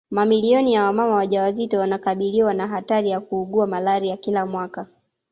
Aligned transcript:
Mamilioni 0.11 0.73
ya 0.73 0.83
mama 0.93 1.15
wajawazito 1.15 1.79
wanakabiliwa 1.79 2.53
na 2.53 2.67
hatari 2.67 3.09
ya 3.09 3.19
kuugua 3.19 3.67
malaria 3.67 4.17
kila 4.17 4.45
mwaka 4.45 4.87